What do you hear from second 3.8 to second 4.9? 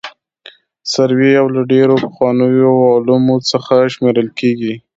شمېرل کیږي